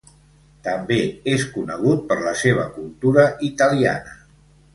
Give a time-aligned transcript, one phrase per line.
[0.67, 0.95] També
[1.33, 4.19] és conegut per la seva cultura italiana.